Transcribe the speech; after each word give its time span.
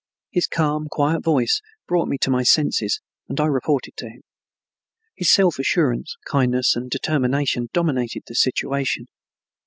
His 0.31 0.47
calm, 0.47 0.87
quiet 0.89 1.23
voice 1.23 1.61
brought 1.87 2.07
me 2.07 2.17
to 2.21 2.31
my 2.31 2.41
senses 2.41 3.01
and 3.29 3.39
I 3.39 3.45
reported 3.45 3.95
to 3.97 4.09
him. 4.09 4.21
His 5.15 5.29
self 5.31 5.59
assurance, 5.59 6.15
kindness, 6.25 6.75
and 6.75 6.89
determination 6.89 7.69
dominated 7.71 8.23
the 8.25 8.33
situation. 8.33 9.05